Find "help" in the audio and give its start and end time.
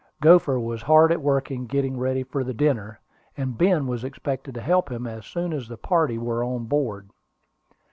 4.61-4.91